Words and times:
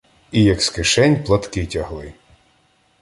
І 0.31 0.43
як 0.43 0.61
з 0.61 0.69
кишень 0.69 1.23
платки 1.23 1.65
тягли. 1.65 2.13